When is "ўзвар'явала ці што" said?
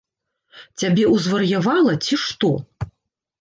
1.15-2.51